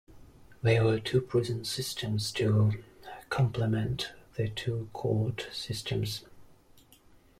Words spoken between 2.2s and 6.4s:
to complement the two court systems.